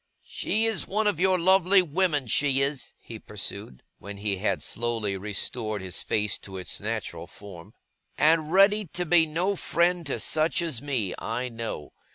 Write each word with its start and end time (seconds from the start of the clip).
'She 0.23 0.65
is 0.65 0.87
one 0.87 1.05
of 1.05 1.19
your 1.19 1.37
lovely 1.37 1.79
women, 1.83 2.25
she 2.25 2.59
is,' 2.59 2.95
he 2.97 3.19
pursued, 3.19 3.83
when 3.99 4.17
he 4.17 4.37
had 4.37 4.63
slowly 4.63 5.15
restored 5.15 5.79
his 5.79 6.01
face 6.01 6.39
to 6.39 6.57
its 6.57 6.79
natural 6.79 7.27
form; 7.27 7.71
'and 8.17 8.51
ready 8.51 8.83
to 8.87 9.05
be 9.05 9.27
no 9.27 9.55
friend 9.55 10.07
to 10.07 10.19
such 10.19 10.59
as 10.59 10.81
me, 10.81 11.13
I 11.19 11.49
know. 11.49 11.93